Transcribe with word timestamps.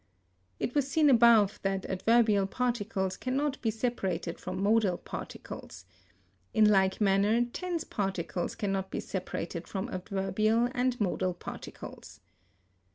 It 0.59 0.73
was 0.73 0.89
seen 0.89 1.11
above 1.11 1.59
that 1.61 1.85
adverbial 1.85 2.47
particles 2.47 3.15
cannot 3.17 3.61
be 3.61 3.69
separated 3.69 4.39
from 4.39 4.59
modal 4.63 4.97
particles. 4.97 5.85
In 6.55 6.67
like 6.67 6.99
manner 6.99 7.45
tense 7.45 7.83
particles 7.83 8.55
cannot 8.55 8.89
be 8.89 8.99
separated 8.99 9.67
from 9.67 9.89
adverbial 9.89 10.69
and 10.73 10.99
modal 10.99 11.35
particles. 11.35 12.19